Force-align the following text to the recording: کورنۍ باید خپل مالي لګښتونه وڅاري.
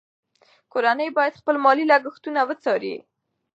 کورنۍ 0.71 1.09
باید 1.17 1.37
خپل 1.39 1.55
مالي 1.65 1.85
لګښتونه 1.91 2.41
وڅاري. 2.49 2.95